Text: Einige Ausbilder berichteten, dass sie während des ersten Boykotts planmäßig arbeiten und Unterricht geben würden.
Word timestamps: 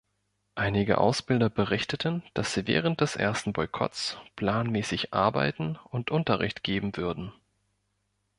Einige 0.55 0.97
Ausbilder 0.97 1.51
berichteten, 1.51 2.23
dass 2.33 2.55
sie 2.55 2.65
während 2.65 3.01
des 3.01 3.15
ersten 3.15 3.53
Boykotts 3.53 4.17
planmäßig 4.35 5.13
arbeiten 5.13 5.77
und 5.91 6.09
Unterricht 6.09 6.63
geben 6.63 6.97
würden. 6.97 7.31